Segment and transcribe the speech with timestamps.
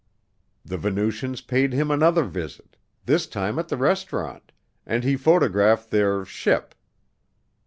[0.65, 4.51] The Venusians paid him another visit, this time at the restaurant,
[4.83, 6.73] and he photographed their "ship."